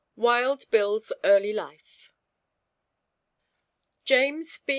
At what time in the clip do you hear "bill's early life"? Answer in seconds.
0.71-2.09